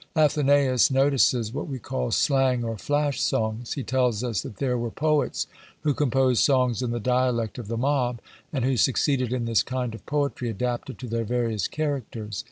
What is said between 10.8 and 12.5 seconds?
to their various characters.